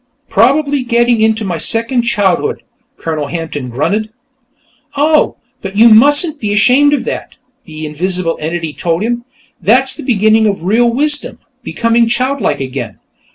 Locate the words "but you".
5.61-5.89